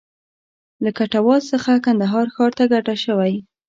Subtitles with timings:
[0.83, 3.41] له کټواز څخه کندهار ښار ته کډه شوی و.